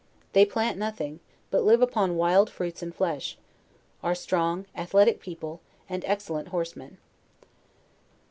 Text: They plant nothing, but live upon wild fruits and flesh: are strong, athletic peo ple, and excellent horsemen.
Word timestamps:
They 0.33 0.47
plant 0.47 0.79
nothing, 0.79 1.19
but 1.51 1.63
live 1.63 1.79
upon 1.79 2.17
wild 2.17 2.49
fruits 2.49 2.81
and 2.81 2.91
flesh: 2.91 3.37
are 4.01 4.15
strong, 4.15 4.65
athletic 4.75 5.19
peo 5.19 5.35
ple, 5.35 5.61
and 5.87 6.03
excellent 6.07 6.47
horsemen. 6.47 6.97